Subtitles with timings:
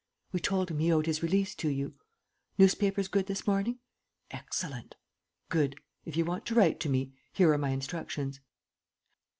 [0.31, 1.93] "We told him he owed his release to you."
[2.57, 3.77] "Newspapers good this morning?"
[4.31, 4.95] "Excellent."
[5.49, 5.75] "Good.
[6.05, 8.39] If you want to write to me, here are my instructions."